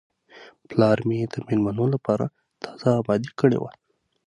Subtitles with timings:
[0.69, 2.25] پلار مې د میلمنو لپاره
[2.63, 3.71] تازه آباده کړې وه.